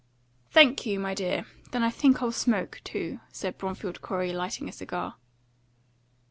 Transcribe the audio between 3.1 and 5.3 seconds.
said Bromfield Corey, lighting a cigar.